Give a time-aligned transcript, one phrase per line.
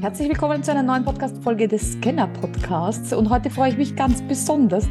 [0.00, 3.12] Herzlich willkommen zu einer neuen Podcast-Folge des Scanner-Podcasts.
[3.12, 4.86] Und heute freue ich mich ganz besonders.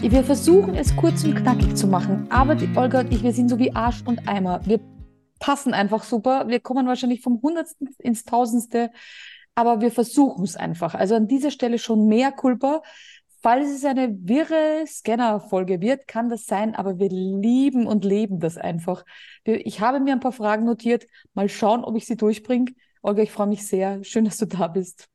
[0.00, 3.48] Wir versuchen es kurz und knackig zu machen, aber die Olga und ich, wir sind
[3.48, 4.60] so wie Arsch und Eimer.
[4.66, 4.78] Wir
[5.40, 6.48] passen einfach super.
[6.48, 8.90] Wir kommen wahrscheinlich vom Hundertsten ins Tausendste,
[9.54, 10.94] aber wir versuchen es einfach.
[10.94, 12.82] Also an dieser Stelle schon mehr Kulpa.
[13.40, 18.58] Falls es eine wirre Scanner-Folge wird, kann das sein, aber wir lieben und leben das
[18.58, 19.06] einfach.
[19.44, 21.06] Ich habe mir ein paar Fragen notiert.
[21.32, 22.72] Mal schauen, ob ich sie durchbringe.
[23.02, 24.02] Olga, ich freue mich sehr.
[24.04, 25.08] Schön, dass du da bist.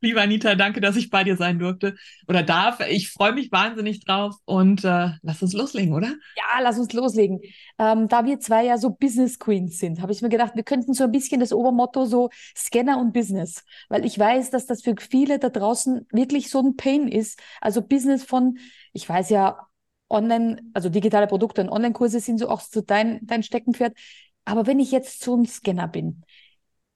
[0.00, 1.96] Liebe Anita, danke, dass ich bei dir sein durfte
[2.28, 2.80] oder darf.
[2.90, 6.14] Ich freue mich wahnsinnig drauf und äh, lass uns loslegen, oder?
[6.36, 7.40] Ja, lass uns loslegen.
[7.78, 10.92] Ähm, da wir zwei ja so Business Queens sind, habe ich mir gedacht, wir könnten
[10.92, 14.94] so ein bisschen das Obermotto so Scanner und Business, weil ich weiß, dass das für
[14.98, 17.40] viele da draußen wirklich so ein Pain ist.
[17.62, 18.58] Also Business von,
[18.92, 19.66] ich weiß ja,
[20.10, 23.96] Online, also digitale Produkte und Online-Kurse sind so auch so dein, dein Steckenpferd.
[24.44, 26.22] Aber wenn ich jetzt so ein Scanner bin,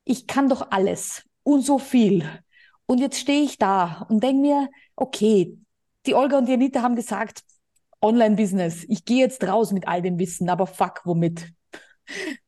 [0.09, 2.25] ich kann doch alles und so viel.
[2.87, 5.59] Und jetzt stehe ich da und denke mir, okay,
[6.07, 7.43] die Olga und die Anita haben gesagt,
[8.01, 11.53] Online-Business, ich gehe jetzt raus mit all dem Wissen, aber fuck, womit?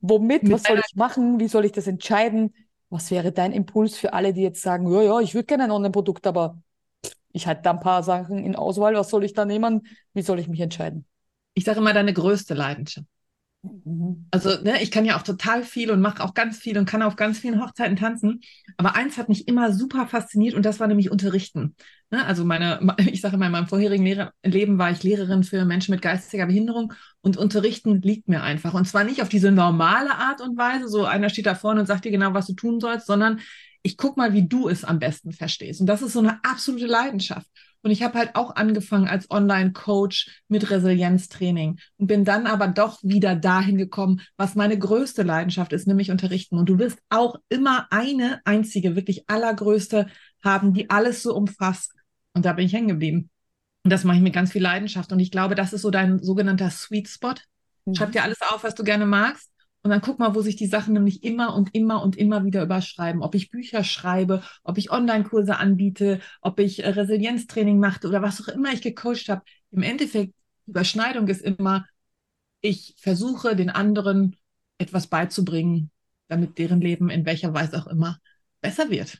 [0.00, 0.50] womit?
[0.50, 1.38] Was soll ich machen?
[1.38, 2.54] Wie soll ich das entscheiden?
[2.88, 5.70] Was wäre dein Impuls für alle, die jetzt sagen, ja, ja, ich würde gerne ein
[5.70, 6.62] Online-Produkt, aber
[7.32, 9.86] ich hatte da ein paar Sachen in Auswahl, was soll ich da nehmen?
[10.14, 11.04] Wie soll ich mich entscheiden?
[11.54, 13.06] Ich sage immer, deine größte Leidenschaft.
[14.30, 17.02] Also, ne, ich kann ja auch total viel und mache auch ganz viel und kann
[17.02, 18.40] auf ganz vielen Hochzeiten tanzen.
[18.78, 21.74] Aber eins hat mich immer super fasziniert und das war nämlich Unterrichten.
[22.10, 22.80] Ne, also meine,
[23.12, 26.46] ich sage mal, in meinem vorherigen Lehrer Leben war ich Lehrerin für Menschen mit geistiger
[26.46, 28.72] Behinderung und Unterrichten liegt mir einfach.
[28.72, 31.86] Und zwar nicht auf diese normale Art und Weise, so einer steht da vorne und
[31.86, 33.40] sagt dir genau, was du tun sollst, sondern
[33.82, 35.80] ich guck mal, wie du es am besten verstehst.
[35.80, 37.46] Und das ist so eine absolute Leidenschaft.
[37.82, 42.98] Und ich habe halt auch angefangen als Online-Coach mit Resilienztraining und bin dann aber doch
[43.02, 46.58] wieder dahin gekommen, was meine größte Leidenschaft ist, nämlich unterrichten.
[46.58, 50.06] Und du wirst auch immer eine einzige, wirklich allergrößte
[50.44, 51.92] haben, die alles so umfasst.
[52.34, 53.30] Und da bin ich hängen geblieben.
[53.82, 55.10] Und das mache ich mit ganz viel Leidenschaft.
[55.12, 57.34] Und ich glaube, das ist so dein sogenannter Sweet Spot.
[57.86, 57.94] Mhm.
[57.94, 59.50] Schreib dir alles auf, was du gerne magst.
[59.82, 62.62] Und dann guck mal, wo sich die Sachen nämlich immer und immer und immer wieder
[62.62, 63.22] überschreiben.
[63.22, 68.42] Ob ich Bücher schreibe, ob ich Online-Kurse anbiete, ob ich äh, Resilienztraining mache oder was
[68.42, 69.42] auch immer ich gecoacht habe.
[69.70, 70.34] Im Endeffekt,
[70.66, 71.86] Überschneidung ist immer,
[72.60, 74.36] ich versuche den anderen
[74.78, 75.90] etwas beizubringen,
[76.28, 78.18] damit deren Leben in welcher Weise auch immer
[78.60, 79.18] besser wird.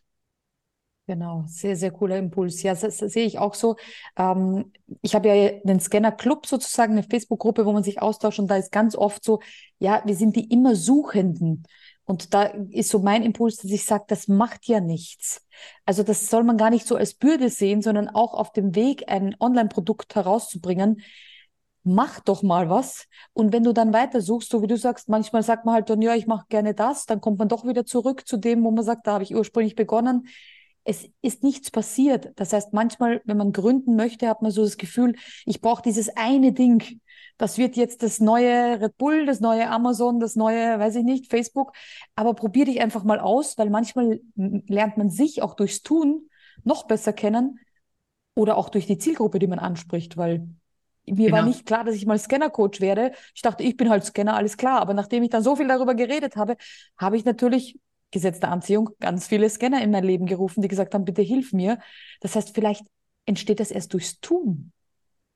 [1.11, 2.63] Genau, sehr, sehr cooler Impuls.
[2.63, 3.75] Ja, das, das sehe ich auch so.
[4.17, 4.71] Ähm,
[5.03, 8.71] ich habe ja einen Scanner-Club sozusagen, eine Facebook-Gruppe, wo man sich austauscht und da ist
[8.71, 9.41] ganz oft so,
[9.81, 11.65] ja, wir sind die immer Suchenden.
[12.05, 15.45] Und da ist so mein Impuls, dass ich sage, das macht ja nichts.
[15.85, 19.09] Also das soll man gar nicht so als Bürde sehen, sondern auch auf dem Weg,
[19.09, 21.03] ein Online-Produkt herauszubringen.
[21.83, 23.09] Mach doch mal was.
[23.33, 26.03] Und wenn du dann weiter suchst, so wie du sagst, manchmal sagt man halt dann,
[26.03, 28.85] ja, ich mache gerne das, dann kommt man doch wieder zurück zu dem, wo man
[28.85, 30.29] sagt, da habe ich ursprünglich begonnen
[30.91, 32.33] es ist nichts passiert.
[32.35, 35.15] Das heißt, manchmal, wenn man gründen möchte, hat man so das Gefühl,
[35.47, 37.01] ich brauche dieses eine Ding.
[37.39, 41.31] Das wird jetzt das neue Red Bull, das neue Amazon, das neue, weiß ich nicht,
[41.31, 41.75] Facebook.
[42.17, 46.29] Aber probier dich einfach mal aus, weil manchmal lernt man sich auch durchs Tun
[46.65, 47.61] noch besser kennen
[48.35, 50.49] oder auch durch die Zielgruppe, die man anspricht, weil
[51.07, 51.37] mir genau.
[51.37, 53.13] war nicht klar, dass ich mal Scanner-Coach werde.
[53.37, 54.81] Ich dachte, ich bin halt Scanner, alles klar.
[54.81, 56.57] Aber nachdem ich dann so viel darüber geredet habe,
[56.99, 57.79] habe ich natürlich
[58.11, 61.53] Gesetz der Anziehung ganz viele Scanner in mein Leben gerufen, die gesagt haben, bitte hilf
[61.53, 61.79] mir.
[62.21, 62.85] Das heißt, vielleicht
[63.27, 64.73] entsteht das erst durchs Tun.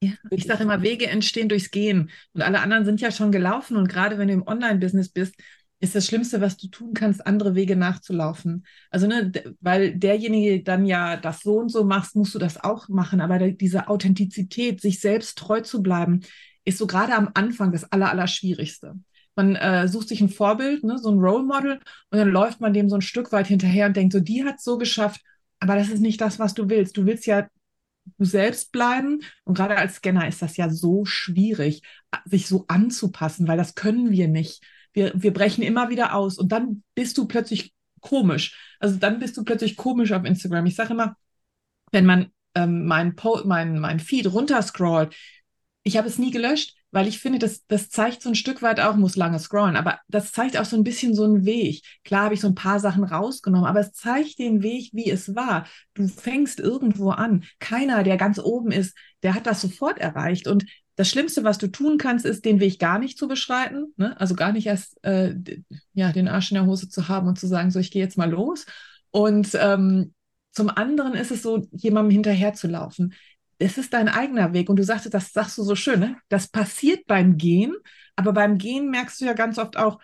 [0.00, 2.10] Ja, ich sage immer, Wege entstehen durchs Gehen.
[2.32, 3.76] Und alle anderen sind ja schon gelaufen.
[3.76, 5.34] Und gerade wenn du im Online-Business bist,
[5.80, 8.66] ist das Schlimmste, was du tun kannst, andere Wege nachzulaufen.
[8.90, 12.88] Also, ne, weil derjenige dann ja das so und so machst, musst du das auch
[12.88, 13.20] machen.
[13.20, 16.20] Aber diese Authentizität, sich selbst treu zu bleiben,
[16.64, 18.94] ist so gerade am Anfang das Aller, Allerschwierigste.
[19.36, 21.80] Man äh, sucht sich ein Vorbild, ne, so ein Role Model,
[22.10, 24.56] und dann läuft man dem so ein Stück weit hinterher und denkt, so, die hat
[24.58, 25.20] es so geschafft,
[25.60, 26.96] aber das ist nicht das, was du willst.
[26.96, 27.48] Du willst ja
[28.18, 29.20] du selbst bleiben.
[29.44, 31.82] Und gerade als Scanner ist das ja so schwierig,
[32.24, 34.62] sich so anzupassen, weil das können wir nicht.
[34.92, 38.76] Wir, wir brechen immer wieder aus und dann bist du plötzlich komisch.
[38.78, 40.66] Also dann bist du plötzlich komisch auf Instagram.
[40.66, 41.16] Ich sage immer,
[41.90, 43.14] wenn man ähm, mein,
[43.44, 45.14] mein, mein Feed runterscrollt,
[45.82, 48.78] ich habe es nie gelöscht, weil ich finde, das, das zeigt so ein Stück weit
[48.78, 51.82] auch, muss lange scrollen, aber das zeigt auch so ein bisschen so einen Weg.
[52.04, 55.34] Klar habe ich so ein paar Sachen rausgenommen, aber es zeigt den Weg, wie es
[55.34, 55.66] war.
[55.94, 57.42] Du fängst irgendwo an.
[57.58, 60.46] Keiner, der ganz oben ist, der hat das sofort erreicht.
[60.46, 63.92] Und das Schlimmste, was du tun kannst, ist, den Weg gar nicht zu beschreiten.
[63.96, 64.18] Ne?
[64.20, 65.34] Also gar nicht erst äh,
[65.94, 68.18] ja, den Arsch in der Hose zu haben und zu sagen, so, ich gehe jetzt
[68.18, 68.66] mal los.
[69.10, 70.14] Und ähm,
[70.52, 73.14] zum anderen ist es so, jemandem hinterher zu laufen
[73.64, 74.68] es ist dein eigener Weg.
[74.68, 76.16] Und du sagst, das sagst du so schön, ne?
[76.28, 77.74] Das passiert beim Gehen,
[78.16, 79.98] aber beim Gehen merkst du ja ganz oft auch,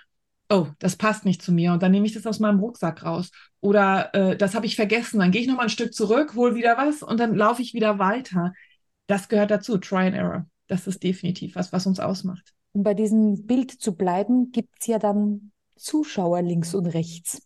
[0.49, 3.31] oh, das passt nicht zu mir und dann nehme ich das aus meinem Rucksack raus.
[3.61, 6.77] Oder äh, das habe ich vergessen, dann gehe ich nochmal ein Stück zurück, hole wieder
[6.77, 8.53] was und dann laufe ich wieder weiter.
[9.07, 10.47] Das gehört dazu, Try and Error.
[10.67, 12.55] Das ist definitiv was, was uns ausmacht.
[12.73, 17.43] Um bei diesem Bild zu bleiben, gibt es ja dann Zuschauer links und rechts.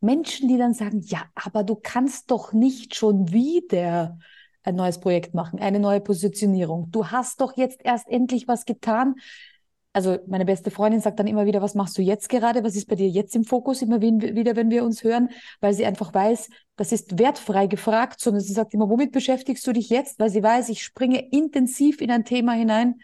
[0.00, 4.18] Menschen, die dann sagen, ja, aber du kannst doch nicht schon wieder
[4.66, 6.90] ein neues Projekt machen, eine neue Positionierung.
[6.90, 9.14] Du hast doch jetzt erst endlich was getan
[9.96, 12.62] also meine beste Freundin sagt dann immer wieder, was machst du jetzt gerade?
[12.62, 13.80] Was ist bei dir jetzt im Fokus?
[13.80, 15.30] Immer wieder, wenn wir uns hören,
[15.62, 19.72] weil sie einfach weiß, das ist wertfrei gefragt, sondern sie sagt immer, womit beschäftigst du
[19.72, 20.18] dich jetzt?
[20.18, 22.96] Weil sie weiß, ich springe intensiv in ein Thema hinein,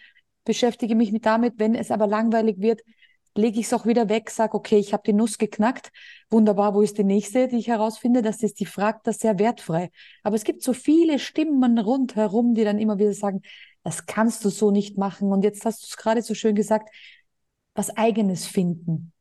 [0.45, 2.83] beschäftige mich mit damit, wenn es aber langweilig wird,
[3.35, 5.91] lege ich es auch wieder weg, sage, okay, ich habe die Nuss geknackt,
[6.31, 8.23] wunderbar, wo ist die nächste, die ich herausfinde?
[8.23, 9.91] Das ist die fragt das sehr wertfrei.
[10.23, 13.43] Aber es gibt so viele Stimmen rundherum, die dann immer wieder sagen,
[13.83, 15.33] das kannst du so nicht machen.
[15.33, 16.89] Und jetzt hast du es gerade so schön gesagt,
[17.75, 19.13] was eigenes finden.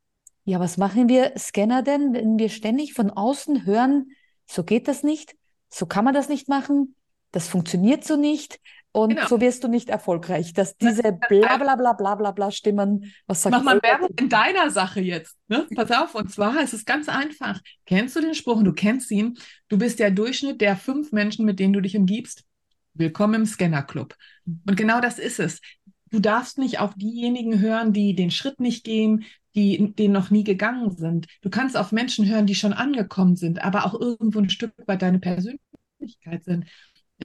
[0.44, 4.10] Ja, was machen wir Scanner denn, wenn wir ständig von außen hören,
[4.46, 5.36] so geht das nicht,
[5.70, 6.96] so kann man das nicht machen,
[7.30, 8.60] das funktioniert so nicht
[8.92, 9.26] und genau.
[9.26, 10.52] so wirst du nicht erfolgreich.
[10.52, 14.28] Dass diese bla bla bla bla bla bla Stimmen, was sagt Mach mal Werbung in
[14.28, 15.36] deiner Sache jetzt.
[15.48, 15.66] Ne?
[15.74, 17.60] Pass auf, und zwar ist es ganz einfach.
[17.86, 19.38] Kennst du den Spruch und du kennst ihn?
[19.68, 22.44] Du bist der Durchschnitt der fünf Menschen, mit denen du dich umgibst.
[22.92, 24.14] Willkommen im Scanner Club.
[24.44, 25.62] Und genau das ist es.
[26.10, 29.24] Du darfst nicht auf diejenigen hören, die den Schritt nicht gehen,
[29.54, 31.26] die den noch nie gegangen sind.
[31.40, 35.00] Du kannst auf Menschen hören, die schon angekommen sind, aber auch irgendwo ein Stück weit
[35.00, 36.66] deine Persönlichkeit sind.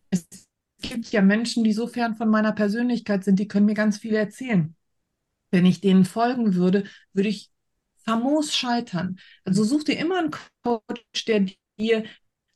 [0.09, 0.46] Es
[0.81, 4.15] gibt ja Menschen, die so fern von meiner Persönlichkeit sind, die können mir ganz viel
[4.15, 4.75] erzählen.
[5.51, 6.83] Wenn ich denen folgen würde,
[7.13, 7.49] würde ich
[8.05, 9.19] famos scheitern.
[9.43, 10.31] Also such dir immer einen
[10.63, 11.47] Coach, der
[11.79, 12.05] dir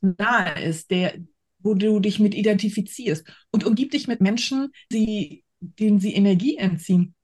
[0.02, 1.16] nahe ist, der,
[1.60, 7.16] wo du dich mit identifizierst und umgib dich mit Menschen, die, denen sie Energie entziehen.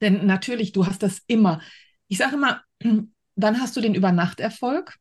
[0.00, 1.60] Denn natürlich, du hast das immer.
[2.08, 2.62] Ich sage immer,
[3.36, 4.96] dann hast du den Übernachterfolg.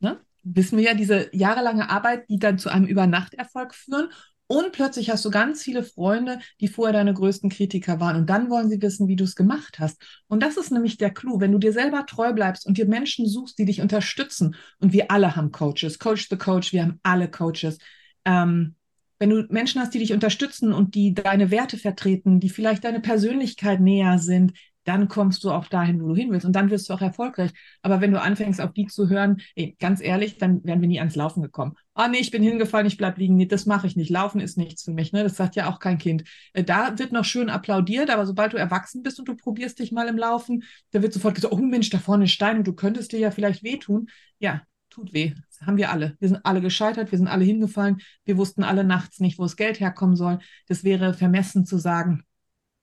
[0.00, 0.20] Ne?
[0.42, 4.08] Wissen wir ja, diese jahrelange Arbeit, die dann zu einem Übernachterfolg führen.
[4.48, 8.16] Und plötzlich hast du ganz viele Freunde, die vorher deine größten Kritiker waren.
[8.16, 10.00] Und dann wollen sie wissen, wie du es gemacht hast.
[10.28, 11.40] Und das ist nämlich der Clou.
[11.40, 15.10] Wenn du dir selber treu bleibst und dir Menschen suchst, die dich unterstützen, und wir
[15.10, 17.78] alle haben Coaches, Coach the Coach, wir haben alle Coaches,
[18.24, 18.76] ähm,
[19.18, 23.00] wenn du Menschen hast, die dich unterstützen und die deine Werte vertreten, die vielleicht deine
[23.00, 24.52] Persönlichkeit näher sind,
[24.86, 27.50] dann kommst du auch dahin, wo du hin willst und dann wirst du auch erfolgreich.
[27.82, 31.00] Aber wenn du anfängst, auf die zu hören, ey, ganz ehrlich, dann wären wir nie
[31.00, 31.74] ans Laufen gekommen.
[31.94, 33.36] Ah, nee, ich bin hingefallen, ich bleib liegen.
[33.36, 34.10] Nee, das mache ich nicht.
[34.10, 35.12] Laufen ist nichts für mich.
[35.12, 35.24] Ne?
[35.24, 36.24] Das sagt ja auch kein Kind.
[36.52, 39.90] Äh, da wird noch schön applaudiert, aber sobald du erwachsen bist und du probierst dich
[39.90, 40.62] mal im Laufen,
[40.92, 43.30] da wird sofort gesagt, oh Mensch, da vorne ist Stein und du könntest dir ja
[43.32, 44.08] vielleicht wehtun.
[44.38, 45.34] Ja, tut weh.
[45.48, 46.16] Das haben wir alle.
[46.20, 47.98] Wir sind alle gescheitert, wir sind alle hingefallen.
[48.24, 50.38] Wir wussten alle nachts nicht, wo das Geld herkommen soll.
[50.68, 52.22] Das wäre vermessen zu sagen,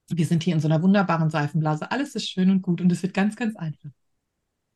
[0.09, 1.91] wir sind hier in so einer wunderbaren Seifenblase.
[1.91, 3.89] Alles ist schön und gut und es wird ganz, ganz einfach.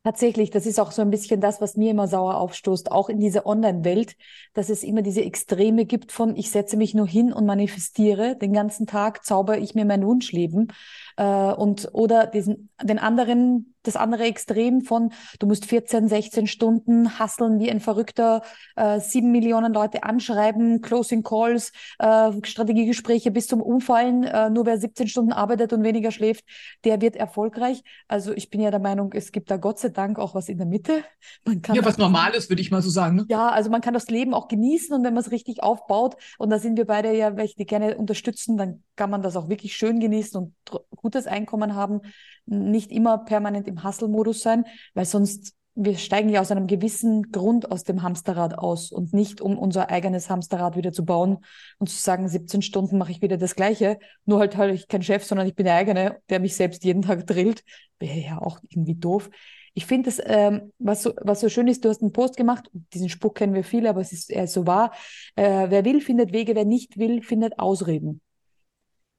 [0.04, 3.18] Tatsächlich, das ist auch so ein bisschen das, was mir immer sauer aufstoßt, auch in
[3.18, 4.16] dieser Online-Welt,
[4.54, 8.52] dass es immer diese Extreme gibt von, ich setze mich nur hin und manifestiere, den
[8.52, 10.72] ganzen Tag zauber ich mir mein Wunschleben
[11.16, 17.18] äh, und oder diesen, den anderen das andere Extrem von, du musst 14, 16 Stunden
[17.18, 18.42] hasseln wie ein Verrückter,
[18.76, 24.24] äh, sieben Millionen Leute anschreiben, Closing Calls, äh, Strategiegespräche bis zum Umfallen.
[24.24, 26.44] Äh, nur wer 17 Stunden arbeitet und weniger schläft,
[26.84, 27.82] der wird erfolgreich.
[28.06, 30.58] Also ich bin ja der Meinung, es gibt da Gott sei Dank auch was in
[30.58, 31.02] der Mitte.
[31.44, 33.16] Man kann ja, was Normales, würde ich mal so sagen.
[33.16, 33.26] Ne?
[33.28, 36.50] Ja, also man kann das Leben auch genießen und wenn man es richtig aufbaut, und
[36.50, 39.76] da sind wir beide ja welche, die gerne unterstützen, dann kann man das auch wirklich
[39.76, 40.54] schön genießen und
[40.96, 42.02] gutes Einkommen haben
[42.44, 47.70] nicht immer permanent im Hustle-Modus sein, weil sonst wir steigen ja aus einem gewissen Grund
[47.70, 51.38] aus dem Hamsterrad aus und nicht um unser eigenes Hamsterrad wieder zu bauen
[51.78, 55.02] und zu sagen, 17 Stunden mache ich wieder das Gleiche, nur halt halt ich kein
[55.02, 57.62] Chef, sondern ich bin der eigene, der mich selbst jeden Tag drillt.
[58.00, 59.30] Wäre ja auch irgendwie doof.
[59.74, 62.68] Ich finde es, ähm, was, so, was so schön ist, du hast einen Post gemacht,
[62.92, 64.90] diesen Spruch kennen wir viele, aber es ist er ist so wahr.
[65.36, 68.20] Äh, wer will, findet Wege, wer nicht will, findet Ausreden.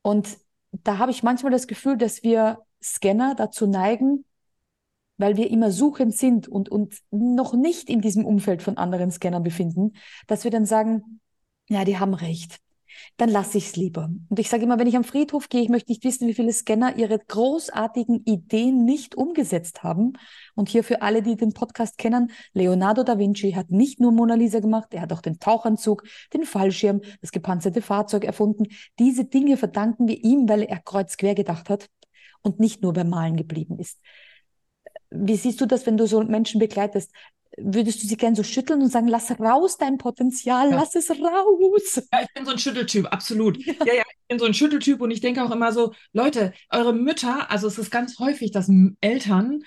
[0.02, 0.38] Und
[0.72, 4.26] da habe ich manchmal das Gefühl, dass wir Scanner dazu neigen,
[5.18, 9.44] weil wir immer suchend sind und uns noch nicht in diesem Umfeld von anderen Scannern
[9.44, 9.94] befinden,
[10.28, 11.20] dass wir dann sagen,
[11.68, 12.60] ja, die haben recht.
[13.18, 14.10] Dann lasse ich es lieber.
[14.30, 16.54] Und ich sage immer, wenn ich am Friedhof gehe, ich möchte nicht wissen, wie viele
[16.54, 20.14] Scanner ihre großartigen Ideen nicht umgesetzt haben.
[20.56, 24.36] Und hier für alle, die den Podcast kennen, Leonardo da Vinci hat nicht nur Mona
[24.36, 26.04] Lisa gemacht, er hat auch den Tauchanzug,
[26.34, 28.68] den Fallschirm, das gepanzerte Fahrzeug erfunden.
[29.00, 31.90] Diese Dinge verdanken wir ihm, weil er kreuz quer gedacht hat
[32.42, 34.00] und nicht nur beim Malen geblieben ist.
[35.12, 37.12] Wie siehst du das, wenn du so Menschen begleitest?
[37.58, 40.76] Würdest du sie gern so schütteln und sagen, lass raus dein Potenzial, ja.
[40.76, 42.02] lass es raus?
[42.14, 43.58] Ja, ich bin so ein Schütteltyp, absolut.
[43.66, 43.74] Ja.
[43.86, 46.94] ja, ja, ich bin so ein Schütteltyp und ich denke auch immer so, Leute, eure
[46.94, 48.70] Mütter, also es ist ganz häufig, dass
[49.02, 49.64] Eltern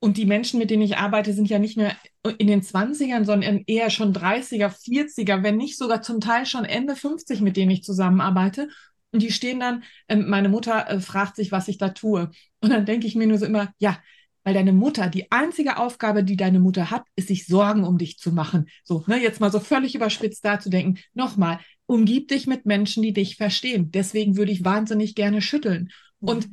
[0.00, 1.96] Und die Menschen, mit denen ich arbeite, sind ja nicht mehr
[2.38, 6.94] in den 20ern, sondern eher schon 30er, 40er, wenn nicht sogar zum Teil schon Ende
[6.96, 8.68] 50, mit denen ich zusammenarbeite.
[9.12, 12.30] Und die stehen dann, äh, meine Mutter äh, fragt sich, was ich da tue.
[12.60, 13.98] Und dann denke ich mir nur so immer, ja,
[14.44, 18.18] weil deine Mutter, die einzige Aufgabe, die deine Mutter hat, ist, sich Sorgen um dich
[18.18, 18.66] zu machen.
[18.84, 21.00] So, ne, jetzt mal so völlig überspitzt da zu denken.
[21.14, 23.90] Nochmal, umgib dich mit Menschen, die dich verstehen.
[23.90, 25.90] Deswegen würde ich wahnsinnig gerne schütteln.
[26.20, 26.48] Und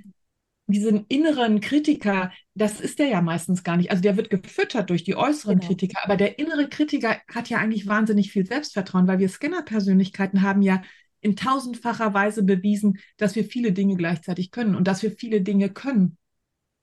[0.67, 3.91] diesen inneren Kritiker, das ist der ja meistens gar nicht.
[3.91, 5.67] Also der wird gefüttert durch die äußeren genau.
[5.67, 10.61] Kritiker, aber der innere Kritiker hat ja eigentlich wahnsinnig viel Selbstvertrauen, weil wir Scanner-Persönlichkeiten haben
[10.61, 10.81] ja
[11.19, 15.69] in tausendfacher Weise bewiesen, dass wir viele Dinge gleichzeitig können und dass wir viele Dinge
[15.69, 16.17] können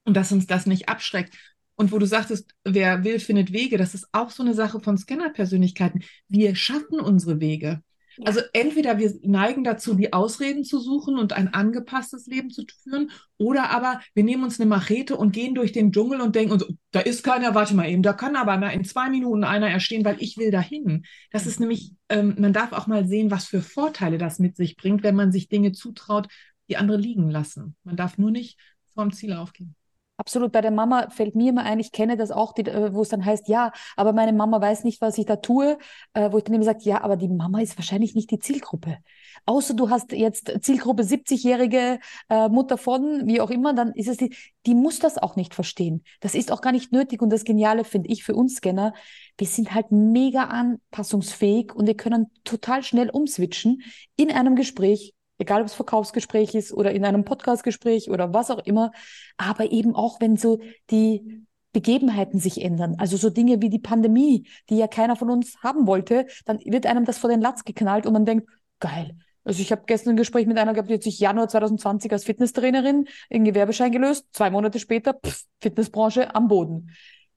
[0.09, 1.35] und dass uns das nicht abschreckt.
[1.77, 4.99] Und wo du sagtest, wer will, findet Wege, das ist auch so eine Sache von
[4.99, 6.03] Scanner-Persönlichkeiten.
[6.27, 7.83] Wir schaffen unsere Wege.
[8.25, 13.13] Also entweder wir neigen dazu, die Ausreden zu suchen und ein angepasstes Leben zu führen,
[13.37, 16.67] oder aber wir nehmen uns eine Machete und gehen durch den Dschungel und denken, uns,
[16.91, 20.17] da ist keiner, warte mal eben, da kann aber in zwei Minuten einer erstehen, weil
[20.19, 21.05] ich will dahin.
[21.31, 24.77] Das ist nämlich, ähm, man darf auch mal sehen, was für Vorteile das mit sich
[24.77, 26.27] bringt, wenn man sich Dinge zutraut,
[26.69, 27.77] die andere liegen lassen.
[27.85, 28.59] Man darf nur nicht
[28.95, 29.77] vorm Ziel aufgehen.
[30.21, 30.51] Absolut.
[30.51, 33.25] Bei der Mama fällt mir immer ein, ich kenne das auch, äh, wo es dann
[33.25, 35.79] heißt, ja, aber meine Mama weiß nicht, was ich da tue,
[36.13, 38.99] äh, wo ich dann immer sage, ja, aber die Mama ist wahrscheinlich nicht die Zielgruppe.
[39.47, 44.17] Außer du hast jetzt Zielgruppe 70-jährige äh, Mutter von, wie auch immer, dann ist es
[44.17, 44.35] die,
[44.67, 46.03] die muss das auch nicht verstehen.
[46.19, 47.23] Das ist auch gar nicht nötig.
[47.23, 48.95] Und das Geniale finde ich für uns Scanner,
[49.39, 53.83] wir sind halt mega anpassungsfähig und wir können total schnell umswitchen
[54.17, 58.65] in einem Gespräch egal ob es Verkaufsgespräch ist oder in einem Podcastgespräch oder was auch
[58.65, 58.93] immer,
[59.37, 62.97] aber eben auch, wenn so die Begebenheiten sich ändern.
[62.99, 66.87] Also so Dinge wie die Pandemie, die ja keiner von uns haben wollte, dann wird
[66.87, 68.49] einem das vor den Latz geknallt und man denkt,
[68.81, 69.17] geil.
[69.45, 72.25] Also ich habe gestern ein Gespräch mit einer gehabt, die hat sich Januar 2020 als
[72.25, 74.27] Fitnesstrainerin in Gewerbeschein gelöst.
[74.33, 76.91] Zwei Monate später, pff, Fitnessbranche am Boden.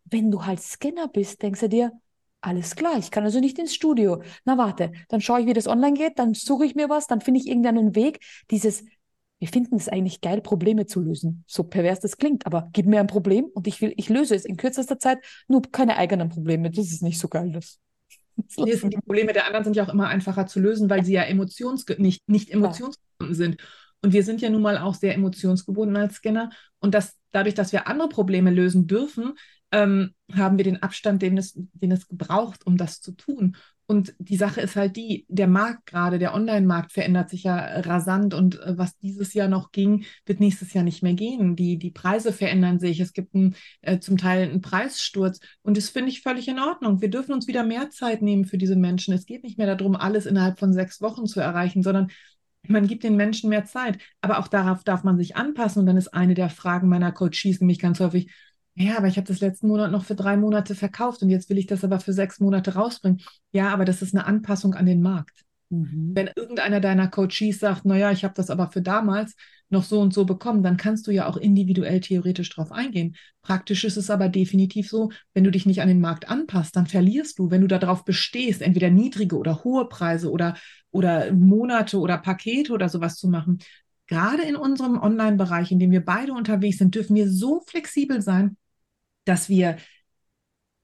[0.06, 1.92] Wenn du halt Scanner bist, denkst du dir,
[2.42, 4.22] alles klar, ich kann also nicht ins Studio.
[4.46, 7.22] Na warte, dann schaue ich, wie das online geht, dann suche ich mir was, dann
[7.22, 8.20] finde ich irgendeinen Weg.
[8.50, 8.84] Dieses,
[9.40, 11.44] wir finden es eigentlich geil, Probleme zu lösen.
[11.48, 14.46] So pervers das klingt, aber gib mir ein Problem und ich will, ich löse es
[14.46, 16.72] in kürzester Zeit, nur keine eigenen Probleme.
[16.72, 17.52] Das ist nicht so geil.
[17.52, 17.80] Das,
[18.58, 21.86] die Probleme der anderen sind ja auch immer einfacher zu lösen, weil sie ja emotions
[21.98, 23.58] nicht, nicht emotionsgebunden sind.
[24.04, 26.50] Und wir sind ja nun mal auch sehr emotionsgebunden als Scanner.
[26.80, 29.34] Und das, dadurch, dass wir andere Probleme lösen dürfen,
[29.72, 33.56] ähm, haben wir den Abstand, den es, den es braucht, um das zu tun.
[33.92, 38.34] Und die Sache ist halt die, der Markt gerade, der Online-Markt verändert sich ja rasant
[38.34, 41.58] und äh, was dieses Jahr noch ging, wird nächstes Jahr nicht mehr gehen.
[41.58, 43.02] Die, die Preise verändern sich.
[43.02, 47.02] Es gibt ein, äh, zum Teil einen Preissturz und das finde ich völlig in Ordnung.
[47.02, 49.14] Wir dürfen uns wieder mehr Zeit nehmen für diese Menschen.
[49.14, 52.12] Es geht nicht mehr darum, alles innerhalb von sechs Wochen zu erreichen, sondern
[52.68, 53.98] man gibt den Menschen mehr Zeit.
[54.22, 55.82] Aber auch darauf darf man sich anpassen.
[55.82, 58.32] Und dann ist eine der Fragen meiner Coaches nämlich ganz häufig,
[58.76, 61.58] ja, aber ich habe das letzten Monat noch für drei Monate verkauft und jetzt will
[61.58, 63.22] ich das aber für sechs Monate rausbringen.
[63.52, 65.44] Ja, aber das ist eine Anpassung an den Markt.
[65.70, 66.12] Mhm.
[66.14, 69.36] Wenn irgendeiner deiner Coaches sagt, naja, ich habe das aber für damals
[69.70, 73.16] noch so und so bekommen, dann kannst du ja auch individuell theoretisch drauf eingehen.
[73.42, 76.88] Praktisch ist es aber definitiv so, wenn du dich nicht an den Markt anpasst, dann
[76.88, 80.58] verlierst du, wenn du darauf bestehst, entweder niedrige oder hohe Preise oder,
[80.92, 83.60] oder Monate oder Pakete oder sowas zu machen.
[84.12, 88.58] Gerade in unserem Online-Bereich, in dem wir beide unterwegs sind, dürfen wir so flexibel sein,
[89.24, 89.78] dass wir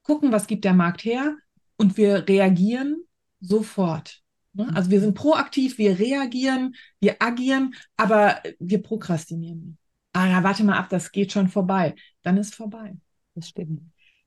[0.01, 1.35] gucken, was gibt der Markt her
[1.75, 3.03] und wir reagieren
[3.41, 4.21] sofort.
[4.53, 4.71] Ne?
[4.73, 9.77] Also wir sind proaktiv, wir reagieren, wir agieren, aber wir prokrastinieren.
[10.13, 11.95] Ah ja, warte mal ab, das geht schon vorbei.
[12.21, 12.95] Dann ist vorbei.
[13.35, 13.81] Das stimmt.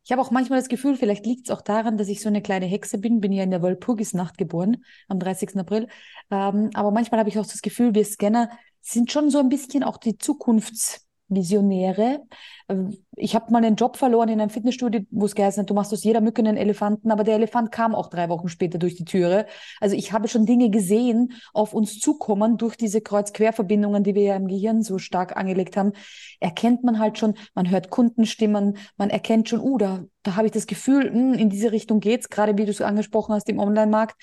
[0.05, 2.43] Ich habe auch manchmal das Gefühl, vielleicht liegt es auch daran, dass ich so eine
[2.43, 3.21] kleine Hexe bin.
[3.21, 5.57] Bin ja in der Walpurgisnacht geboren, am 30.
[5.57, 5.89] April.
[6.31, 9.83] Ähm, aber manchmal habe ich auch das Gefühl, wir Scanner sind schon so ein bisschen
[9.83, 12.23] auch die Zukunfts- Visionäre.
[12.69, 15.75] Ähm, ich habe mal einen Job verloren in einem Fitnessstudio, wo es geheißen hat, du
[15.75, 18.97] machst aus jeder Mücke einen Elefanten, aber der Elefant kam auch drei Wochen später durch
[18.97, 19.47] die Türe.
[19.81, 24.37] Also ich habe schon Dinge gesehen, auf uns zukommen durch diese Kreuz-Quer-Verbindungen, die wir ja
[24.37, 25.93] im Gehirn so stark angelegt haben.
[26.41, 30.53] Erkennt man halt schon, man hört Kundenstimmen, man erkennt schon, uh, da, da habe ich
[30.53, 33.59] das Gefühl, mh, hm, in diese Richtung geht's, gerade wie du es angesprochen hast im
[33.59, 34.21] Online-Markt,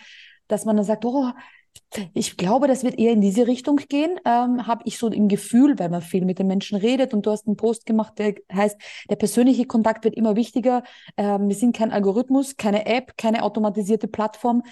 [0.48, 1.32] dass man dann sagt, oh,
[2.14, 5.78] ich glaube, das wird eher in diese Richtung gehen, ähm, habe ich so im Gefühl,
[5.80, 8.78] weil man viel mit den Menschen redet und du hast einen Post gemacht, der heißt,
[9.10, 10.84] der persönliche Kontakt wird immer wichtiger.
[11.18, 14.64] Ähm, wir sind kein Algorithmus, keine App, keine automatisierte Plattform.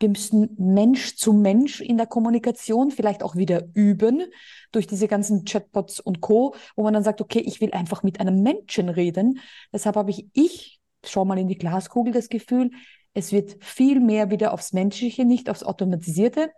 [0.00, 4.22] Wir müssen Mensch zu Mensch in der Kommunikation vielleicht auch wieder üben
[4.70, 8.20] durch diese ganzen Chatbots und Co., wo man dann sagt, okay, ich will einfach mit
[8.20, 9.40] einem Menschen reden.
[9.72, 10.77] Deshalb habe ich, ich,
[11.10, 12.70] schau mal in die Glaskugel, das Gefühl,
[13.14, 16.50] es wird viel mehr wieder aufs Menschliche, nicht aufs Automatisierte.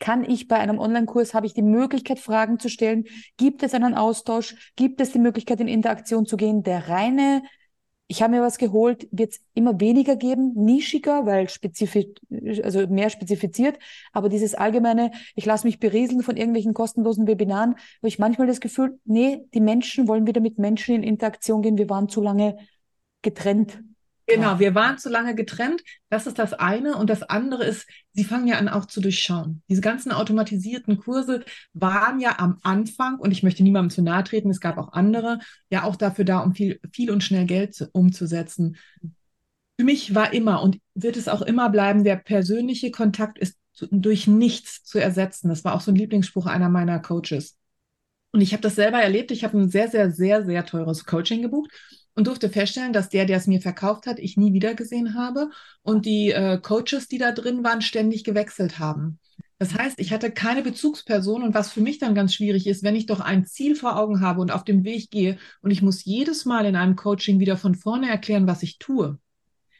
[0.00, 3.04] kann ich bei einem Online-Kurs, habe ich die Möglichkeit, Fragen zu stellen?
[3.36, 4.72] Gibt es einen Austausch?
[4.76, 6.62] Gibt es die Möglichkeit, in Interaktion zu gehen?
[6.62, 7.42] Der reine
[8.10, 12.06] ich habe mir was geholt, wird es immer weniger geben, nischiger, weil spezifisch,
[12.64, 13.78] also mehr spezifiziert.
[14.14, 18.60] Aber dieses allgemeine, ich lasse mich berieseln von irgendwelchen kostenlosen Webinaren, habe ich manchmal das
[18.60, 21.76] Gefühl, nee, die Menschen wollen wieder mit Menschen in Interaktion gehen.
[21.76, 22.56] Wir waren zu lange
[23.22, 23.80] getrennt.
[24.28, 25.82] Genau, wir waren zu lange getrennt.
[26.10, 26.96] Das ist das eine.
[26.96, 29.62] Und das andere ist, sie fangen ja an auch zu durchschauen.
[29.70, 34.50] Diese ganzen automatisierten Kurse waren ja am Anfang, und ich möchte niemandem zu nahe treten,
[34.50, 35.38] es gab auch andere,
[35.70, 38.76] ja auch dafür da, um viel, viel und schnell Geld zu, umzusetzen.
[39.78, 43.56] Für mich war immer und wird es auch immer bleiben, der persönliche Kontakt ist
[43.90, 45.48] durch nichts zu ersetzen.
[45.48, 47.56] Das war auch so ein Lieblingsspruch einer meiner Coaches.
[48.32, 49.30] Und ich habe das selber erlebt.
[49.30, 51.70] Ich habe ein sehr, sehr, sehr, sehr teures Coaching gebucht
[52.18, 55.50] und durfte feststellen, dass der, der es mir verkauft hat, ich nie wieder gesehen habe
[55.82, 59.20] und die äh, Coaches, die da drin waren, ständig gewechselt haben.
[59.58, 62.96] Das heißt, ich hatte keine Bezugsperson und was für mich dann ganz schwierig ist, wenn
[62.96, 66.04] ich doch ein Ziel vor Augen habe und auf dem Weg gehe und ich muss
[66.04, 69.20] jedes Mal in einem Coaching wieder von vorne erklären, was ich tue.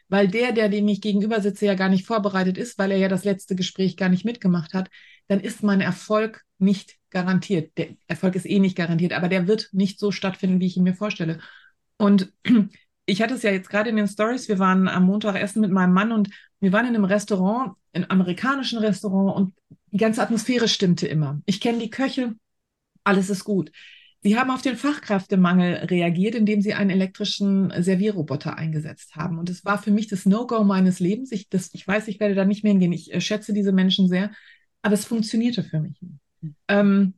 [0.08, 3.08] Weil der, der dem ich gegenüber sitze, ja gar nicht vorbereitet ist, weil er ja
[3.08, 4.90] das letzte Gespräch gar nicht mitgemacht hat,
[5.26, 7.76] dann ist mein Erfolg nicht garantiert.
[7.78, 10.84] Der Erfolg ist eh nicht garantiert, aber der wird nicht so stattfinden, wie ich ihn
[10.84, 11.40] mir vorstelle.
[11.98, 12.32] Und
[13.06, 15.70] ich hatte es ja jetzt gerade in den Stories, wir waren am Montag essen mit
[15.70, 19.54] meinem Mann und wir waren in einem Restaurant, in einem amerikanischen Restaurant und
[19.92, 21.40] die ganze Atmosphäre stimmte immer.
[21.46, 22.34] Ich kenne die Köche,
[23.04, 23.70] alles ist gut.
[24.20, 29.38] Sie haben auf den Fachkräftemangel reagiert, indem sie einen elektrischen Servierroboter eingesetzt haben.
[29.38, 31.30] Und es war für mich das No-Go meines Lebens.
[31.30, 32.92] Ich, das, ich weiß, ich werde da nicht mehr hingehen.
[32.92, 34.32] Ich äh, schätze diese Menschen sehr,
[34.82, 36.02] aber es funktionierte für mich.
[36.40, 36.56] Mhm.
[36.66, 37.14] Ähm,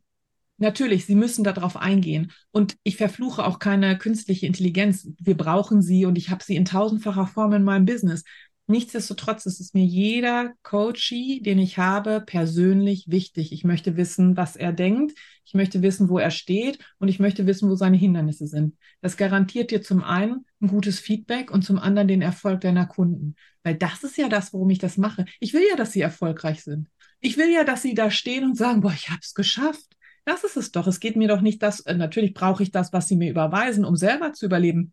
[0.61, 2.33] Natürlich, Sie müssen darauf eingehen.
[2.50, 5.09] Und ich verfluche auch keine künstliche Intelligenz.
[5.19, 8.25] Wir brauchen sie und ich habe sie in tausendfacher Form in meinem Business.
[8.67, 13.52] Nichtsdestotrotz ist es mir jeder Coachie, den ich habe, persönlich wichtig.
[13.52, 15.19] Ich möchte wissen, was er denkt.
[15.47, 18.76] Ich möchte wissen, wo er steht und ich möchte wissen, wo seine Hindernisse sind.
[19.00, 23.35] Das garantiert dir zum einen ein gutes Feedback und zum anderen den Erfolg deiner Kunden.
[23.64, 25.25] Weil das ist ja das, worum ich das mache.
[25.40, 26.88] Ich will ja, dass sie erfolgreich sind.
[27.21, 29.96] Ich will ja, dass sie da stehen und sagen, boah, ich habe es geschafft.
[30.24, 30.87] Das ist es doch.
[30.87, 33.85] Es geht mir doch nicht das, äh, natürlich brauche ich das, was Sie mir überweisen,
[33.85, 34.92] um selber zu überleben.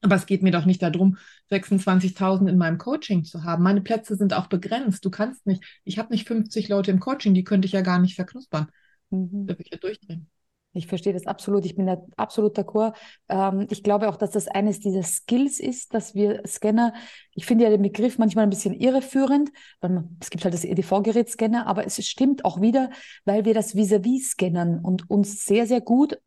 [0.00, 1.16] Aber es geht mir doch nicht darum,
[1.48, 3.62] 26.000 in meinem Coaching zu haben.
[3.62, 5.04] Meine Plätze sind auch begrenzt.
[5.04, 8.00] Du kannst nicht, ich habe nicht 50 Leute im Coaching, die könnte ich ja gar
[8.00, 8.68] nicht verknuspern.
[9.10, 9.46] Mhm.
[9.46, 10.28] Da würde ich ja durchdrehen.
[10.74, 11.64] Ich verstehe das absolut.
[11.66, 12.94] Ich bin da absolut d'accord.
[13.28, 16.94] Ähm, ich glaube auch, dass das eines dieser Skills ist, dass wir Scanner,
[17.34, 20.64] ich finde ja den Begriff manchmal ein bisschen irreführend, weil man, es gibt halt das
[20.64, 22.90] EDV-Gerät Scanner, aber es stimmt auch wieder,
[23.24, 26.18] weil wir das vis-à-vis -vis scannern und uns sehr, sehr gut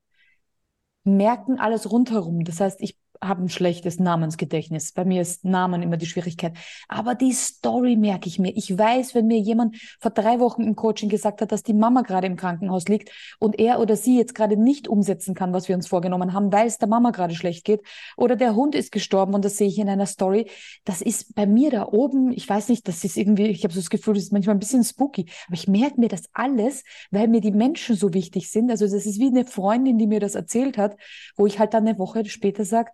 [1.06, 2.44] merken alles rundherum.
[2.44, 4.92] Das heißt, ich habe ein schlechtes Namensgedächtnis.
[4.92, 6.54] Bei mir ist Namen immer die Schwierigkeit.
[6.88, 8.56] Aber die Story merke ich mir.
[8.56, 12.02] Ich weiß, wenn mir jemand vor drei Wochen im Coaching gesagt hat, dass die Mama
[12.02, 15.76] gerade im Krankenhaus liegt und er oder sie jetzt gerade nicht umsetzen kann, was wir
[15.76, 17.82] uns vorgenommen haben, weil es der Mama gerade schlecht geht.
[18.18, 20.50] Oder der Hund ist gestorben und das sehe ich in einer Story.
[20.84, 23.80] Das ist bei mir da oben, ich weiß nicht, das ist irgendwie, ich habe so
[23.80, 25.26] das Gefühl, das ist manchmal ein bisschen spooky.
[25.48, 28.72] Aber ich merke mir das alles, weil mir die Menschen so wichtig sind.
[28.72, 30.98] Also das ist wie eine Freundin, die mir das erzählt hat,
[31.36, 32.92] wo ich halt dann eine Woche später sage,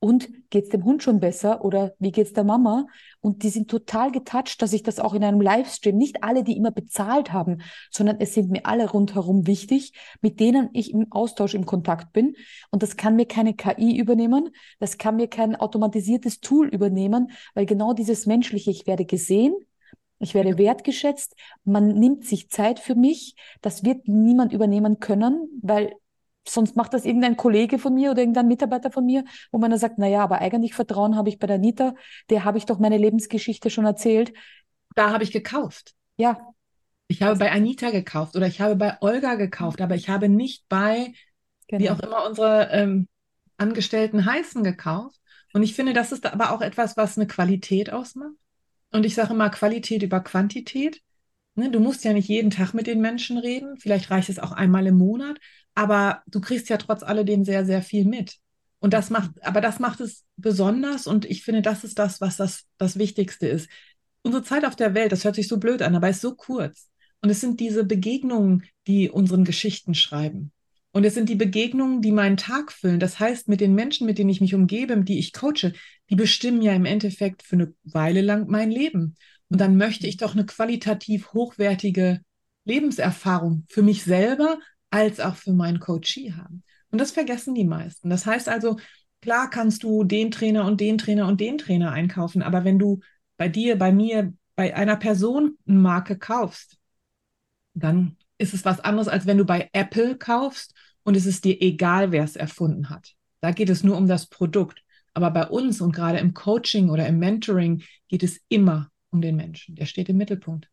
[0.00, 1.64] und geht's dem Hund schon besser?
[1.64, 2.86] Oder wie geht's der Mama?
[3.20, 6.56] Und die sind total getoucht, dass ich das auch in einem Livestream, nicht alle, die
[6.56, 11.54] immer bezahlt haben, sondern es sind mir alle rundherum wichtig, mit denen ich im Austausch,
[11.54, 12.36] im Kontakt bin.
[12.70, 17.66] Und das kann mir keine KI übernehmen, das kann mir kein automatisiertes Tool übernehmen, weil
[17.66, 19.54] genau dieses menschliche, ich werde gesehen,
[20.20, 21.34] ich werde wertgeschätzt,
[21.64, 25.92] man nimmt sich Zeit für mich, das wird niemand übernehmen können, weil
[26.48, 29.78] sonst macht das irgendein Kollege von mir oder irgendein Mitarbeiter von mir, wo man dann
[29.78, 31.94] sagt, na ja, aber eigentlich Vertrauen habe ich bei der Nita,
[32.30, 34.32] der habe ich doch meine Lebensgeschichte schon erzählt.
[34.94, 35.94] Da habe ich gekauft.
[36.16, 36.38] Ja.
[37.08, 40.68] Ich habe bei Anita gekauft oder ich habe bei Olga gekauft, aber ich habe nicht
[40.68, 41.14] bei,
[41.68, 41.82] genau.
[41.82, 43.08] wie auch immer unsere ähm,
[43.56, 45.18] Angestellten heißen, gekauft.
[45.54, 48.34] Und ich finde, das ist aber auch etwas, was eine Qualität ausmacht.
[48.90, 51.00] Und ich sage immer Qualität über Quantität.
[51.54, 53.76] Ne, du musst ja nicht jeden Tag mit den Menschen reden.
[53.78, 55.38] Vielleicht reicht es auch einmal im Monat
[55.78, 58.38] aber du kriegst ja trotz alledem sehr, sehr viel mit.
[58.80, 62.36] Und das macht, aber das macht es besonders und ich finde, das ist das, was
[62.36, 63.68] das, das Wichtigste ist.
[64.22, 66.88] Unsere Zeit auf der Welt, das hört sich so blöd an, aber ist so kurz.
[67.20, 70.50] Und es sind diese Begegnungen, die unseren Geschichten schreiben.
[70.90, 72.98] Und es sind die Begegnungen, die meinen Tag füllen.
[72.98, 75.74] Das heißt, mit den Menschen, mit denen ich mich umgebe, die ich coache,
[76.10, 79.14] die bestimmen ja im Endeffekt für eine Weile lang mein Leben.
[79.48, 82.20] Und dann möchte ich doch eine qualitativ hochwertige
[82.64, 84.58] Lebenserfahrung für mich selber,
[84.90, 86.62] als auch für meinen Coachee haben.
[86.90, 88.10] Und das vergessen die meisten.
[88.10, 88.78] Das heißt also,
[89.20, 93.00] klar kannst du den Trainer und den Trainer und den Trainer einkaufen, aber wenn du
[93.36, 96.78] bei dir, bei mir, bei einer Personenmarke kaufst,
[97.74, 101.60] dann ist es was anderes, als wenn du bei Apple kaufst und es ist dir
[101.60, 103.14] egal, wer es erfunden hat.
[103.40, 104.82] Da geht es nur um das Produkt.
[105.14, 109.36] Aber bei uns und gerade im Coaching oder im Mentoring geht es immer um den
[109.36, 109.74] Menschen.
[109.74, 110.68] Der steht im Mittelpunkt.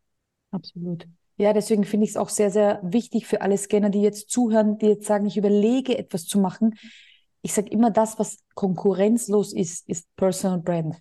[0.51, 1.07] Absolut.
[1.37, 4.77] Ja, deswegen finde ich es auch sehr, sehr wichtig für alle Scanner, die jetzt zuhören,
[4.77, 6.75] die jetzt sagen, ich überlege etwas zu machen.
[7.41, 10.97] Ich sage immer, das, was konkurrenzlos ist, ist Personal Brand.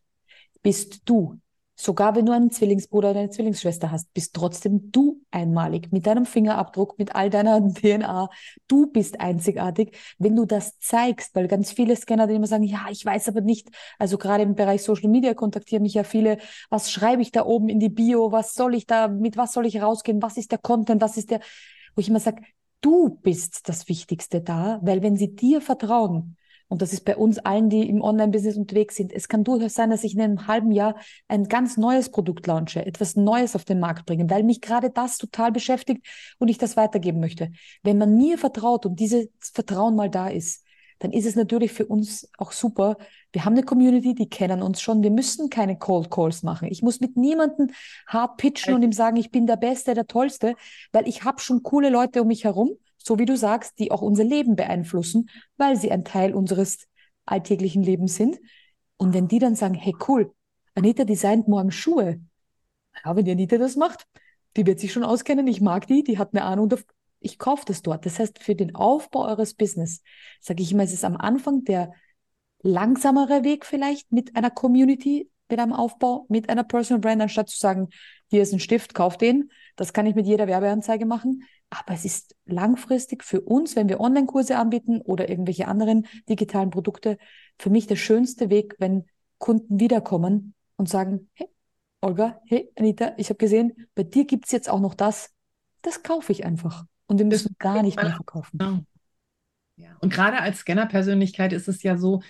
[0.63, 1.39] Bist du.
[1.77, 6.25] Sogar wenn du einen Zwillingsbruder oder eine Zwillingsschwester hast, bist trotzdem du einmalig mit deinem
[6.25, 8.29] Fingerabdruck, mit all deiner DNA.
[8.69, 12.87] Du bist einzigartig, wenn du das zeigst, weil ganz viele Scanner die immer sagen, ja,
[12.91, 16.39] ich weiß aber nicht, also gerade im Bereich Social Media kontaktieren mich ja viele,
[16.71, 19.67] was schreibe ich da oben in die Bio, was soll ich da, mit was soll
[19.67, 21.41] ich rausgehen, was ist der Content, was ist der,
[21.97, 22.43] wo ich immer sage,
[22.81, 26.37] du bist das Wichtigste da, weil wenn sie dir vertrauen,
[26.75, 29.13] und das ist bei uns allen, die im Online-Business unterwegs sind.
[29.13, 30.97] Es kann durchaus sein, dass ich in einem halben Jahr
[31.29, 35.17] ein ganz neues Produkt launche, etwas Neues auf den Markt bringe, weil mich gerade das
[35.17, 36.05] total beschäftigt
[36.41, 37.53] und ich das weitergeben möchte.
[37.85, 40.65] Wenn man mir vertraut und dieses Vertrauen mal da ist,
[40.99, 42.97] dann ist es natürlich für uns auch super.
[43.31, 45.05] Wir haben eine Community, die kennen uns schon.
[45.05, 46.67] Wir müssen keine Cold Calls machen.
[46.73, 47.71] Ich muss mit niemandem
[48.09, 50.57] hart pitchen und ihm sagen, ich bin der Beste, der Tollste,
[50.91, 54.03] weil ich habe schon coole Leute um mich herum so wie du sagst, die auch
[54.03, 56.89] unser Leben beeinflussen, weil sie ein Teil unseres
[57.27, 58.39] alltäglichen Lebens sind.
[58.97, 60.33] Und wenn die dann sagen, hey cool,
[60.75, 62.21] Anita designt morgen Schuhe.
[63.05, 64.07] Ja, wenn die Anita das macht,
[64.57, 66.73] die wird sich schon auskennen, ich mag die, die hat eine Ahnung,
[67.21, 68.07] ich kaufe das dort.
[68.07, 70.03] Das heißt, für den Aufbau eures Business,
[70.41, 71.93] sage ich immer, es ist am Anfang der
[72.63, 77.59] langsamere Weg vielleicht mit einer Community, mit einem Aufbau, mit einer Personal Brand, anstatt zu
[77.59, 77.89] sagen,
[78.29, 79.51] hier ist ein Stift, kauf den.
[79.77, 81.45] Das kann ich mit jeder Werbeanzeige machen.
[81.71, 87.19] Aber es ist langfristig für uns, wenn wir Online-Kurse anbieten oder irgendwelche anderen digitalen Produkte,
[87.59, 89.05] für mich der schönste Weg, wenn
[89.39, 91.49] Kunden wiederkommen und sagen, hey,
[92.01, 95.31] Olga, hey, Anita, ich habe gesehen, bei dir gibt es jetzt auch noch das.
[95.83, 96.85] Das kaufe ich einfach.
[97.07, 98.87] Und wir müssen gar nicht mehr verkaufen.
[99.77, 99.97] Ja.
[100.01, 102.23] Und gerade als Scanner-Persönlichkeit ist es ja so,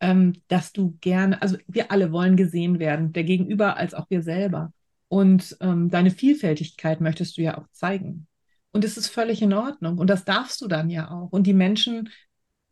[0.00, 4.22] ähm, dass du gerne, also wir alle wollen gesehen werden, der Gegenüber als auch wir
[4.22, 4.72] selber.
[5.08, 8.26] Und ähm, deine Vielfältigkeit möchtest du ja auch zeigen.
[8.72, 9.98] Und es ist völlig in Ordnung.
[9.98, 11.32] Und das darfst du dann ja auch.
[11.32, 12.10] Und die Menschen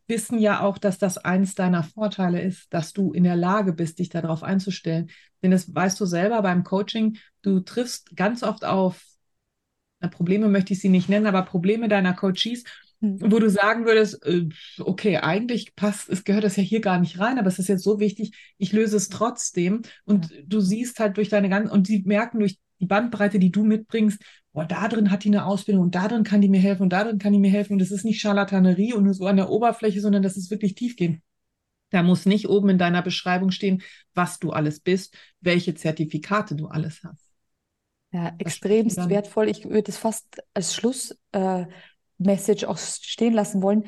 [0.07, 3.99] wissen ja auch, dass das eins deiner Vorteile ist, dass du in der Lage bist,
[3.99, 5.11] dich darauf einzustellen.
[5.43, 9.03] Denn das weißt du selber beim Coaching, du triffst ganz oft auf,
[10.01, 12.65] na, Probleme möchte ich sie nicht nennen, aber Probleme deiner Coaches.
[13.01, 17.19] Wo du sagen würdest, äh, okay, eigentlich passt, es gehört das ja hier gar nicht
[17.19, 19.83] rein, aber es ist jetzt so wichtig, ich löse es trotzdem.
[20.05, 20.39] Und ja.
[20.47, 24.21] du siehst halt durch deine ganzen, und sie merken durch die Bandbreite, die du mitbringst,
[24.53, 26.93] boah, da drin hat die eine Ausbildung und da drin kann die mir helfen und
[26.93, 27.75] da drin kann die mir helfen.
[27.75, 30.75] Und das ist nicht Charlatanerie und nur so an der Oberfläche, sondern das ist wirklich
[30.75, 31.21] tiefgehend.
[31.91, 33.83] Da muss nicht oben in deiner Beschreibung stehen,
[34.15, 37.27] was du alles bist, welche Zertifikate du alles hast.
[38.13, 39.49] Ja, extremst wertvoll.
[39.49, 41.73] Ich würde es fast als Schlussmessage äh,
[42.67, 43.85] auch stehen lassen wollen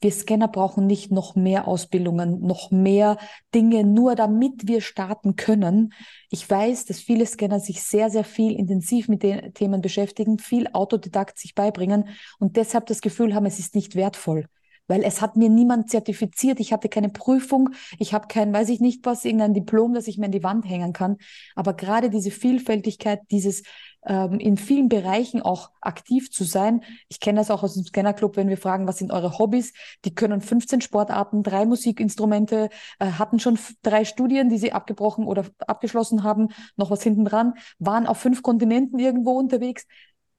[0.00, 3.18] wir Scanner brauchen nicht noch mehr Ausbildungen, noch mehr
[3.54, 5.92] Dinge, nur damit wir starten können.
[6.30, 10.68] Ich weiß, dass viele Scanner sich sehr, sehr viel intensiv mit den Themen beschäftigen, viel
[10.72, 14.46] Autodidakt sich beibringen und deshalb das Gefühl haben, es ist nicht wertvoll
[14.90, 16.58] weil es hat mir niemand zertifiziert.
[16.58, 20.18] Ich hatte keine Prüfung, ich habe kein, weiß ich nicht was, irgendein Diplom, das ich
[20.18, 21.16] mir an die Wand hängen kann.
[21.54, 23.62] Aber gerade diese Vielfältigkeit, dieses
[24.04, 26.82] ähm, in vielen Bereichen auch aktiv zu sein.
[27.08, 29.72] Ich kenne das auch aus dem Scannerclub, wenn wir fragen, was sind eure Hobbys?
[30.04, 35.44] Die können 15 Sportarten, drei Musikinstrumente, äh, hatten schon drei Studien, die sie abgebrochen oder
[35.68, 39.86] abgeschlossen haben, noch was hinten dran, waren auf fünf Kontinenten irgendwo unterwegs.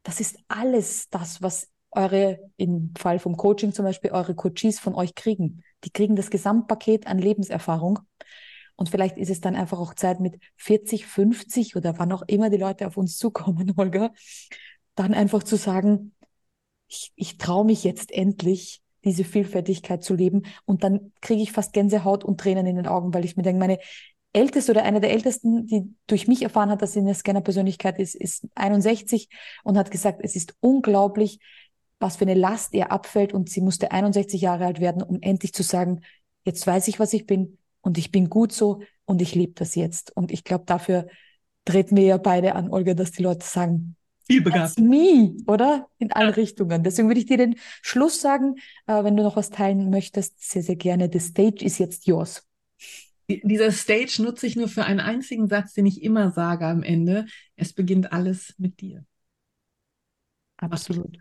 [0.03, 4.95] Das ist alles das, was eure, im Fall vom Coaching zum Beispiel, eure Coaches von
[4.95, 5.63] euch kriegen.
[5.83, 7.99] Die kriegen das Gesamtpaket an Lebenserfahrung.
[8.75, 12.49] Und vielleicht ist es dann einfach auch Zeit mit 40, 50 oder wann auch immer
[12.49, 14.11] die Leute auf uns zukommen, Holger,
[14.95, 16.13] dann einfach zu sagen,
[16.87, 20.43] ich, ich traue mich jetzt endlich, diese Vielfältigkeit zu leben.
[20.65, 23.59] Und dann kriege ich fast Gänsehaut und Tränen in den Augen, weil ich mir denke,
[23.59, 23.79] meine
[24.33, 28.15] älteste oder eine der ältesten, die durch mich erfahren hat, dass sie eine Scanner-Persönlichkeit ist,
[28.15, 29.29] ist 61
[29.63, 31.39] und hat gesagt, es ist unglaublich,
[32.01, 35.53] was für eine Last ihr abfällt und sie musste 61 Jahre alt werden, um endlich
[35.53, 36.01] zu sagen,
[36.43, 39.75] jetzt weiß ich, was ich bin und ich bin gut so und ich liebe das
[39.75, 40.15] jetzt.
[40.15, 41.07] Und ich glaube, dafür
[41.65, 43.95] treten wir ja beide an, Olga, dass die Leute sagen,
[44.31, 44.79] Vielbegabt.
[44.79, 45.87] Me, oder?
[45.97, 46.83] In alle Richtungen.
[46.83, 48.55] Deswegen würde ich dir den Schluss sagen,
[48.87, 51.09] äh, wenn du noch was teilen möchtest, sehr, sehr gerne.
[51.11, 52.47] The stage is jetzt yours.
[53.27, 57.25] Dieser Stage nutze ich nur für einen einzigen Satz, den ich immer sage am Ende.
[57.55, 59.05] Es beginnt alles mit dir.
[60.57, 61.17] Absolut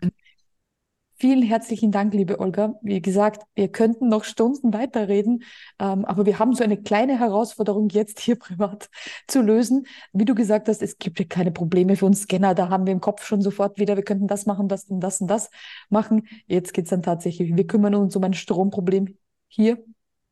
[1.21, 2.79] Vielen herzlichen Dank, liebe Olga.
[2.81, 5.43] Wie gesagt, wir könnten noch Stunden weiterreden,
[5.77, 8.89] ähm, aber wir haben so eine kleine Herausforderung jetzt hier privat
[9.27, 9.85] zu lösen.
[10.13, 12.55] Wie du gesagt hast, es gibt ja keine Probleme für uns Scanner.
[12.55, 15.21] Da haben wir im Kopf schon sofort wieder, wir könnten das machen, das und das
[15.21, 15.51] und das
[15.89, 16.27] machen.
[16.47, 17.55] Jetzt geht es dann tatsächlich.
[17.55, 19.15] Wir kümmern uns um ein Stromproblem
[19.47, 19.77] hier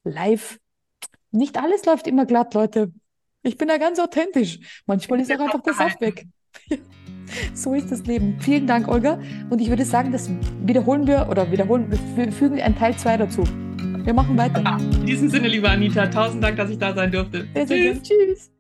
[0.04, 0.58] live.
[1.30, 2.92] Nicht alles läuft immer glatt, Leute.
[3.44, 4.82] Ich bin da ganz authentisch.
[4.88, 6.26] Manchmal ist auch einfach der Saft weg.
[7.54, 8.38] so ist das Leben.
[8.40, 9.20] Vielen Dank, Olga.
[9.50, 10.30] Und ich würde sagen, das
[10.66, 13.44] wiederholen wir oder wiederholen, wir fügen ein Teil 2 dazu.
[14.04, 14.78] Wir machen weiter.
[14.80, 17.46] In diesem Sinne, liebe Anita, tausend Dank, dass ich da sein durfte.
[17.54, 18.04] Sehr, sehr Tschüss.
[18.04, 18.59] Tschüss.